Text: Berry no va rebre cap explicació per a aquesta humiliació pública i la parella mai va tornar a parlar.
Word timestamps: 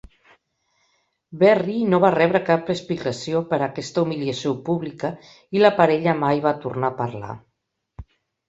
Berry 1.43 1.75
no 1.91 1.99
va 2.05 2.11
rebre 2.15 2.41
cap 2.47 2.71
explicació 2.75 3.41
per 3.51 3.59
a 3.59 3.67
aquesta 3.67 4.05
humiliació 4.07 4.55
pública 4.71 5.13
i 5.59 5.63
la 5.67 5.75
parella 5.83 6.19
mai 6.27 6.45
va 6.49 6.57
tornar 6.67 6.91
a 6.95 6.99
parlar. 7.05 7.39